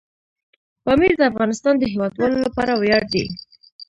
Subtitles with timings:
[0.83, 3.25] پامیر د افغانستان د هیوادوالو لپاره ویاړ دی.